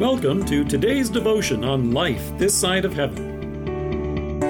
Welcome 0.00 0.46
to 0.46 0.64
today's 0.64 1.10
devotion 1.10 1.62
on 1.62 1.90
life 1.90 2.32
this 2.38 2.58
side 2.58 2.86
of 2.86 2.94
heaven. 2.94 4.40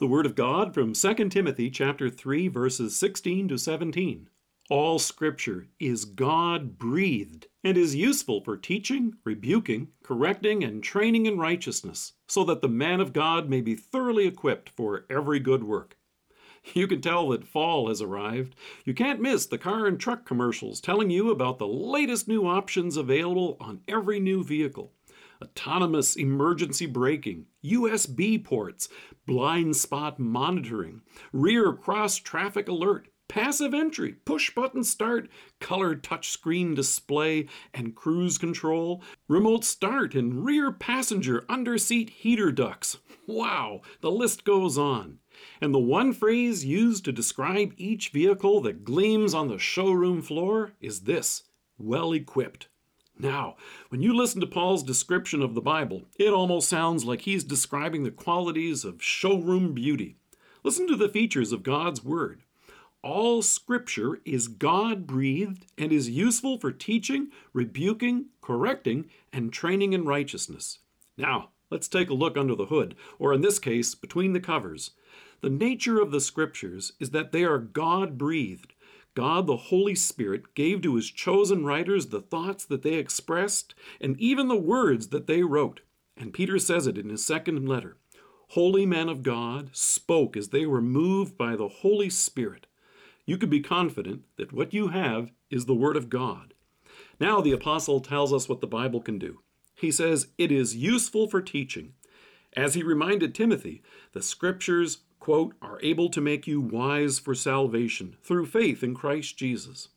The 0.00 0.06
Word 0.06 0.24
of 0.24 0.34
God 0.34 0.72
from 0.72 0.94
2 0.94 1.28
Timothy 1.28 1.68
chapter 1.68 2.08
3 2.08 2.48
verses 2.48 2.96
16 2.96 3.48
to 3.48 3.58
17. 3.58 4.30
All 4.70 4.98
scripture 4.98 5.66
is 5.78 6.06
God 6.06 6.78
breathed 6.78 7.48
and 7.62 7.76
is 7.76 7.94
useful 7.94 8.40
for 8.40 8.56
teaching, 8.56 9.16
rebuking, 9.24 9.88
correcting, 10.02 10.64
and 10.64 10.82
training 10.82 11.26
in 11.26 11.36
righteousness, 11.36 12.14
so 12.26 12.44
that 12.44 12.62
the 12.62 12.68
man 12.68 13.02
of 13.02 13.12
God 13.12 13.50
may 13.50 13.60
be 13.60 13.74
thoroughly 13.74 14.26
equipped 14.26 14.70
for 14.70 15.04
every 15.10 15.38
good 15.38 15.64
work. 15.64 15.98
You 16.74 16.86
can 16.86 17.00
tell 17.00 17.28
that 17.28 17.46
fall 17.46 17.88
has 17.88 18.02
arrived. 18.02 18.56
You 18.84 18.92
can't 18.92 19.20
miss 19.20 19.46
the 19.46 19.56
car 19.58 19.86
and 19.86 19.98
truck 19.98 20.24
commercials 20.26 20.80
telling 20.80 21.10
you 21.10 21.30
about 21.30 21.58
the 21.58 21.66
latest 21.66 22.28
new 22.28 22.46
options 22.46 22.96
available 22.96 23.56
on 23.60 23.80
every 23.88 24.20
new 24.20 24.42
vehicle 24.42 24.92
autonomous 25.42 26.16
emergency 26.16 26.86
braking, 26.86 27.46
USB 27.64 28.42
ports, 28.42 28.88
blind 29.26 29.76
spot 29.76 30.18
monitoring, 30.18 31.02
rear 31.32 31.72
cross 31.74 32.16
traffic 32.16 32.68
alert, 32.68 33.08
passive 33.28 33.74
entry, 33.74 34.12
push 34.24 34.54
button 34.54 34.84
start, 34.84 35.28
color 35.60 35.94
touchscreen 35.94 36.74
display 36.74 37.46
and 37.74 37.94
cruise 37.94 38.38
control, 38.38 39.02
remote 39.28 39.64
start, 39.64 40.14
and 40.14 40.44
rear 40.44 40.72
passenger 40.72 41.44
under 41.48 41.76
seat 41.76 42.10
heater 42.10 42.52
ducts. 42.52 42.98
Wow, 43.26 43.82
the 44.00 44.10
list 44.10 44.44
goes 44.44 44.78
on. 44.78 45.18
And 45.60 45.74
the 45.74 45.78
one 45.78 46.12
phrase 46.12 46.64
used 46.64 47.04
to 47.04 47.12
describe 47.12 47.74
each 47.76 48.10
vehicle 48.10 48.60
that 48.62 48.84
gleams 48.84 49.34
on 49.34 49.48
the 49.48 49.58
showroom 49.58 50.22
floor 50.22 50.72
is 50.80 51.00
this 51.00 51.44
well 51.78 52.12
equipped. 52.12 52.68
Now, 53.18 53.56
when 53.88 54.02
you 54.02 54.14
listen 54.14 54.40
to 54.42 54.46
Paul's 54.46 54.82
description 54.82 55.42
of 55.42 55.54
the 55.54 55.62
Bible, 55.62 56.02
it 56.18 56.32
almost 56.32 56.68
sounds 56.68 57.04
like 57.04 57.22
he's 57.22 57.44
describing 57.44 58.02
the 58.02 58.10
qualities 58.10 58.84
of 58.84 59.02
showroom 59.02 59.72
beauty. 59.72 60.16
Listen 60.62 60.86
to 60.88 60.96
the 60.96 61.08
features 61.08 61.52
of 61.52 61.62
God's 61.62 62.04
Word. 62.04 62.42
All 63.02 63.40
Scripture 63.40 64.18
is 64.24 64.48
God 64.48 65.06
breathed 65.06 65.64
and 65.78 65.92
is 65.92 66.10
useful 66.10 66.58
for 66.58 66.72
teaching, 66.72 67.28
rebuking, 67.52 68.26
correcting, 68.42 69.08
and 69.32 69.52
training 69.52 69.92
in 69.92 70.04
righteousness. 70.04 70.80
Now, 71.16 71.50
let's 71.70 71.88
take 71.88 72.10
a 72.10 72.14
look 72.14 72.36
under 72.36 72.54
the 72.54 72.66
hood, 72.66 72.96
or 73.18 73.32
in 73.32 73.42
this 73.42 73.58
case, 73.58 73.94
between 73.94 74.32
the 74.32 74.40
covers. 74.40 74.90
The 75.40 75.50
nature 75.50 76.00
of 76.00 76.10
the 76.10 76.20
Scriptures 76.20 76.92
is 76.98 77.10
that 77.10 77.32
they 77.32 77.44
are 77.44 77.58
God 77.58 78.16
breathed. 78.18 78.72
God, 79.14 79.46
the 79.46 79.56
Holy 79.56 79.94
Spirit, 79.94 80.54
gave 80.54 80.82
to 80.82 80.96
His 80.96 81.10
chosen 81.10 81.64
writers 81.64 82.06
the 82.06 82.20
thoughts 82.20 82.64
that 82.66 82.82
they 82.82 82.94
expressed 82.94 83.74
and 84.00 84.18
even 84.20 84.48
the 84.48 84.56
words 84.56 85.08
that 85.08 85.26
they 85.26 85.42
wrote. 85.42 85.80
And 86.16 86.32
Peter 86.32 86.58
says 86.58 86.86
it 86.86 86.98
in 86.98 87.10
his 87.10 87.24
second 87.24 87.68
letter. 87.68 87.96
Holy 88.50 88.86
men 88.86 89.08
of 89.08 89.22
God 89.22 89.70
spoke 89.72 90.36
as 90.36 90.48
they 90.48 90.64
were 90.66 90.80
moved 90.80 91.36
by 91.36 91.56
the 91.56 91.68
Holy 91.68 92.08
Spirit. 92.08 92.66
You 93.26 93.38
can 93.38 93.50
be 93.50 93.60
confident 93.60 94.22
that 94.36 94.52
what 94.52 94.72
you 94.72 94.88
have 94.88 95.30
is 95.50 95.66
the 95.66 95.74
Word 95.74 95.96
of 95.96 96.08
God. 96.08 96.54
Now, 97.18 97.40
the 97.40 97.52
Apostle 97.52 98.00
tells 98.00 98.32
us 98.32 98.48
what 98.48 98.60
the 98.60 98.66
Bible 98.66 99.00
can 99.00 99.18
do. 99.18 99.40
He 99.74 99.90
says 99.90 100.28
it 100.38 100.52
is 100.52 100.76
useful 100.76 101.28
for 101.28 101.42
teaching. 101.42 101.94
As 102.56 102.74
he 102.74 102.82
reminded 102.82 103.34
Timothy, 103.34 103.82
the 104.12 104.22
Scriptures 104.22 104.98
quote, 105.26 105.56
are 105.60 105.80
able 105.82 106.08
to 106.08 106.20
make 106.20 106.46
you 106.46 106.60
wise 106.60 107.18
for 107.18 107.34
salvation 107.34 108.16
through 108.22 108.46
faith 108.46 108.84
in 108.84 108.94
Christ 108.94 109.36
Jesus. 109.36 109.88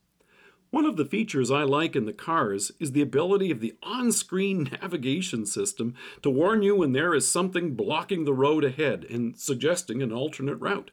One 0.72 0.88
of 0.88 0.97
the 0.97 1.05
features 1.05 1.52
I 1.52 1.61
like 1.61 1.95
in 1.95 2.05
the 2.05 2.13
cars 2.13 2.72
is 2.80 2.94
the 2.94 3.03
ability 3.03 3.52
of 3.52 3.59
the 3.59 3.75
on 3.83 4.11
screen 4.11 4.63
navigation 4.81 5.45
system 5.45 5.94
to 6.23 6.31
warn 6.31 6.63
you 6.63 6.77
when 6.77 6.94
there 6.94 7.13
is 7.13 7.30
something 7.30 7.75
blocking 7.75 8.25
the 8.25 8.34
road 8.34 8.63
ahead 8.63 9.06
and 9.07 9.38
suggesting 9.38 10.01
an 10.01 10.12
alternate 10.12 10.56
route. 10.56 10.89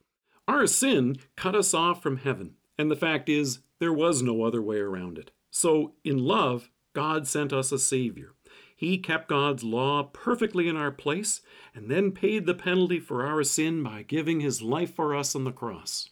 Our 0.46 0.66
sin 0.66 1.16
cut 1.34 1.54
us 1.54 1.72
off 1.72 2.02
from 2.02 2.18
heaven, 2.18 2.56
and 2.76 2.90
the 2.90 2.94
fact 2.94 3.30
is, 3.30 3.60
there 3.78 3.90
was 3.90 4.20
no 4.20 4.42
other 4.42 4.60
way 4.60 4.80
around 4.80 5.16
it. 5.16 5.30
So, 5.50 5.94
in 6.04 6.18
love, 6.18 6.68
God 6.92 7.26
sent 7.26 7.54
us 7.54 7.72
a 7.72 7.78
Savior. 7.78 8.35
He 8.76 8.98
kept 8.98 9.28
God's 9.28 9.64
law 9.64 10.02
perfectly 10.02 10.68
in 10.68 10.76
our 10.76 10.92
place 10.92 11.40
and 11.74 11.90
then 11.90 12.12
paid 12.12 12.44
the 12.44 12.54
penalty 12.54 13.00
for 13.00 13.26
our 13.26 13.42
sin 13.42 13.82
by 13.82 14.02
giving 14.02 14.40
his 14.40 14.60
life 14.60 14.94
for 14.94 15.16
us 15.16 15.34
on 15.34 15.44
the 15.44 15.50
cross. 15.50 16.10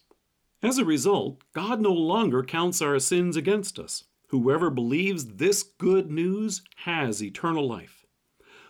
As 0.63 0.79
a 0.79 0.85
result, 0.85 1.43
God 1.53 1.79
no 1.79 1.93
longer 1.93 2.43
counts 2.43 2.81
our 2.81 2.97
sins 2.97 3.37
against 3.37 3.77
us. 3.77 4.05
Whoever 4.29 4.71
believes 4.71 5.35
this 5.35 5.61
good 5.61 6.09
news 6.09 6.63
has 6.77 7.21
eternal 7.21 7.67
life. 7.67 8.03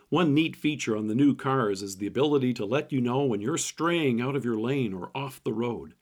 One 0.10 0.34
neat 0.34 0.58
feature 0.58 0.98
on 0.98 1.08
the 1.08 1.16
new 1.16 1.34
cars 1.34 1.82
is 1.82 1.98
the 1.98 2.08
ability 2.08 2.54
to 2.56 2.66
let 2.66 2.92
you 2.92 3.00
know 3.00 3.24
when 3.24 3.40
you're 3.40 3.58
straying 3.58 4.20
out 4.20 4.36
of 4.36 4.44
your 4.44 4.60
lane 4.60 4.94
or 4.94 5.10
off 5.16 5.42
the 5.44 5.54
road. 5.54 5.94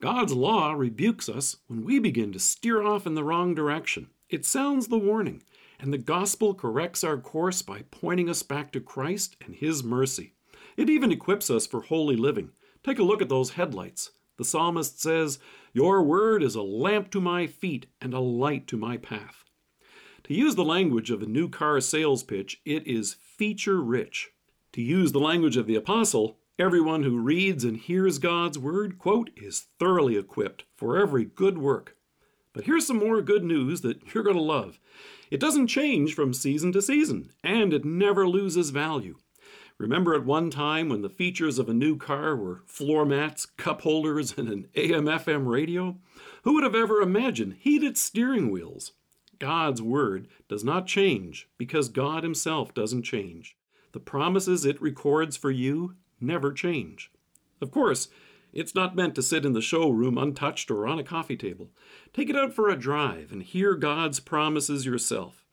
God's 0.00 0.32
law 0.32 0.72
rebukes 0.72 1.28
us 1.28 1.56
when 1.66 1.84
we 1.84 1.98
begin 1.98 2.32
to 2.32 2.38
steer 2.38 2.82
off 2.82 3.06
in 3.06 3.14
the 3.14 3.24
wrong 3.24 3.54
direction. 3.54 4.08
It 4.28 4.46
sounds 4.46 4.86
the 4.86 4.98
warning, 4.98 5.42
and 5.80 5.92
the 5.92 5.98
gospel 5.98 6.54
corrects 6.54 7.02
our 7.02 7.16
course 7.16 7.62
by 7.62 7.84
pointing 7.90 8.28
us 8.28 8.42
back 8.42 8.70
to 8.72 8.80
Christ 8.80 9.36
and 9.44 9.54
His 9.54 9.82
mercy. 9.82 10.34
It 10.76 10.90
even 10.90 11.10
equips 11.10 11.50
us 11.50 11.66
for 11.66 11.80
holy 11.80 12.16
living. 12.16 12.50
Take 12.84 12.98
a 12.98 13.02
look 13.02 13.22
at 13.22 13.28
those 13.28 13.50
headlights. 13.50 14.10
The 14.36 14.44
psalmist 14.44 15.00
says, 15.00 15.38
Your 15.72 16.02
word 16.02 16.42
is 16.42 16.54
a 16.54 16.62
lamp 16.62 17.10
to 17.12 17.20
my 17.20 17.46
feet 17.46 17.86
and 18.00 18.14
a 18.14 18.20
light 18.20 18.66
to 18.68 18.76
my 18.76 18.96
path. 18.96 19.44
To 20.24 20.34
use 20.34 20.54
the 20.54 20.64
language 20.64 21.10
of 21.10 21.22
a 21.22 21.26
new 21.26 21.48
car 21.48 21.80
sales 21.80 22.22
pitch, 22.22 22.60
it 22.64 22.86
is 22.86 23.14
feature 23.14 23.80
rich. 23.82 24.30
To 24.72 24.82
use 24.82 25.12
the 25.12 25.18
language 25.18 25.56
of 25.56 25.66
the 25.66 25.74
apostle, 25.74 26.38
everyone 26.58 27.02
who 27.02 27.18
reads 27.18 27.64
and 27.64 27.76
hears 27.76 28.18
God's 28.18 28.58
word, 28.58 28.98
quote, 28.98 29.30
is 29.36 29.66
thoroughly 29.78 30.16
equipped 30.16 30.64
for 30.76 30.96
every 30.96 31.24
good 31.24 31.58
work. 31.58 31.96
But 32.52 32.64
here's 32.64 32.86
some 32.86 32.98
more 32.98 33.22
good 33.22 33.44
news 33.44 33.80
that 33.82 34.14
you're 34.14 34.24
going 34.24 34.36
to 34.36 34.42
love. 34.42 34.80
It 35.30 35.40
doesn't 35.40 35.68
change 35.68 36.14
from 36.14 36.34
season 36.34 36.72
to 36.72 36.82
season, 36.82 37.30
and 37.44 37.72
it 37.72 37.84
never 37.84 38.26
loses 38.26 38.70
value. 38.70 39.16
Remember 39.78 40.14
at 40.14 40.26
one 40.26 40.50
time 40.50 40.88
when 40.88 41.00
the 41.00 41.08
features 41.08 41.58
of 41.58 41.68
a 41.68 41.74
new 41.74 41.96
car 41.96 42.36
were 42.36 42.62
floor 42.66 43.06
mats, 43.06 43.46
cup 43.46 43.80
holders, 43.82 44.36
and 44.36 44.48
an 44.48 44.66
AM 44.74 45.06
FM 45.06 45.46
radio? 45.46 45.96
Who 46.42 46.54
would 46.54 46.64
have 46.64 46.74
ever 46.74 47.00
imagined 47.00 47.56
heated 47.60 47.96
steering 47.96 48.50
wheels? 48.50 48.92
God's 49.38 49.80
Word 49.80 50.28
does 50.48 50.62
not 50.62 50.86
change 50.86 51.48
because 51.56 51.88
God 51.88 52.22
Himself 52.24 52.74
doesn't 52.74 53.04
change. 53.04 53.56
The 53.92 54.00
promises 54.00 54.66
it 54.66 54.82
records 54.82 55.36
for 55.36 55.50
you 55.50 55.96
never 56.20 56.52
change. 56.52 57.10
Of 57.62 57.70
course, 57.70 58.08
it's 58.52 58.74
not 58.74 58.96
meant 58.96 59.14
to 59.14 59.22
sit 59.22 59.44
in 59.44 59.52
the 59.52 59.60
showroom 59.60 60.18
untouched 60.18 60.70
or 60.70 60.86
on 60.86 60.98
a 60.98 61.04
coffee 61.04 61.36
table. 61.36 61.70
Take 62.12 62.28
it 62.28 62.36
out 62.36 62.52
for 62.52 62.68
a 62.68 62.78
drive 62.78 63.32
and 63.32 63.42
hear 63.42 63.74
God's 63.74 64.20
promises 64.20 64.86
yourself. 64.86 65.44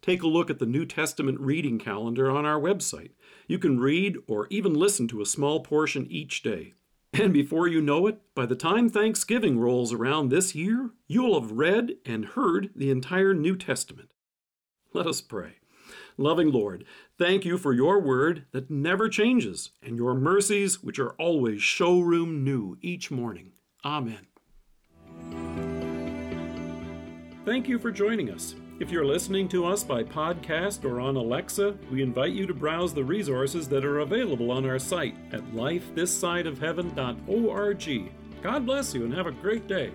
Take 0.00 0.22
a 0.22 0.28
look 0.28 0.48
at 0.50 0.58
the 0.58 0.66
New 0.66 0.86
Testament 0.86 1.40
reading 1.40 1.78
calendar 1.78 2.30
on 2.30 2.46
our 2.46 2.60
website. 2.60 3.10
You 3.46 3.58
can 3.58 3.80
read 3.80 4.16
or 4.26 4.46
even 4.50 4.74
listen 4.74 5.08
to 5.08 5.20
a 5.20 5.26
small 5.26 5.60
portion 5.60 6.06
each 6.08 6.42
day. 6.42 6.74
And 7.12 7.32
before 7.32 7.66
you 7.66 7.80
know 7.80 8.06
it, 8.06 8.20
by 8.34 8.46
the 8.46 8.54
time 8.54 8.88
Thanksgiving 8.88 9.58
rolls 9.58 9.92
around 9.92 10.28
this 10.28 10.54
year, 10.54 10.90
you'll 11.06 11.40
have 11.40 11.52
read 11.52 11.96
and 12.04 12.26
heard 12.26 12.70
the 12.76 12.90
entire 12.90 13.34
New 13.34 13.56
Testament. 13.56 14.12
Let 14.92 15.06
us 15.06 15.20
pray. 15.20 15.57
Loving 16.20 16.50
Lord, 16.50 16.84
thank 17.16 17.44
you 17.44 17.56
for 17.56 17.72
your 17.72 18.00
word 18.00 18.46
that 18.50 18.68
never 18.68 19.08
changes 19.08 19.70
and 19.80 19.96
your 19.96 20.14
mercies 20.14 20.82
which 20.82 20.98
are 20.98 21.12
always 21.12 21.62
showroom 21.62 22.42
new 22.42 22.76
each 22.82 23.12
morning. 23.12 23.52
Amen. 23.84 24.26
Thank 27.44 27.68
you 27.68 27.78
for 27.78 27.92
joining 27.92 28.30
us. 28.30 28.56
If 28.80 28.90
you're 28.90 29.04
listening 29.04 29.48
to 29.50 29.64
us 29.64 29.84
by 29.84 30.02
podcast 30.02 30.84
or 30.84 30.98
on 31.00 31.14
Alexa, 31.14 31.76
we 31.90 32.02
invite 32.02 32.32
you 32.32 32.48
to 32.48 32.54
browse 32.54 32.92
the 32.92 33.04
resources 33.04 33.68
that 33.68 33.84
are 33.84 34.00
available 34.00 34.50
on 34.50 34.68
our 34.68 34.80
site 34.80 35.14
at 35.32 35.44
lifethissideofheaven.org. 35.52 38.12
God 38.42 38.66
bless 38.66 38.92
you 38.92 39.04
and 39.04 39.14
have 39.14 39.26
a 39.26 39.32
great 39.32 39.68
day. 39.68 39.92